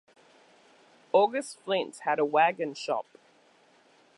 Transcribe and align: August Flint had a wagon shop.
August 1.11 1.59
Flint 1.59 1.99
had 2.05 2.17
a 2.17 2.25
wagon 2.25 2.73
shop. 2.73 3.05